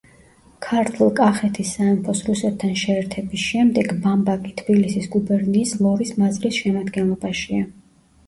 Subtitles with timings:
[0.65, 7.69] ქართლ-კახეთის სამეფოს რუსეთთან შეერთების შემდეგ ბამბაკი თბილისის გუბერნიის ლორის მაზრის შემადგენლობაშია.